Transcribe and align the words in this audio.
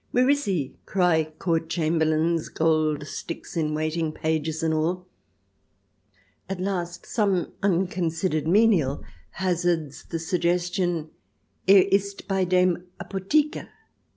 "Where 0.11 0.31
is 0.31 0.45
he?" 0.45 0.73
cry 0.87 1.25
Court 1.37 1.69
Chamber 1.69 2.05
lains, 2.05 2.49
Gold 2.49 3.05
sticks 3.05 3.55
in 3.55 3.75
Waiting, 3.75 4.11
pages, 4.11 4.63
and 4.63 4.73
all. 4.73 5.05
At 6.49 6.59
last 6.59 7.05
some 7.05 7.51
unconsidered 7.61 8.47
menial 8.47 9.03
hazards 9.33 10.05
the 10.05 10.17
suggestion," 10.17 11.11
Er 11.69 11.83
ist 11.91 12.27
bei 12.27 12.45
dem 12.45 12.87
Apotheker 12.99 13.67